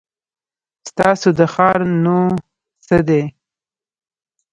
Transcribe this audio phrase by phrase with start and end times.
[0.89, 2.19] ستاسو د ښار نو
[2.85, 3.23] څه دی؟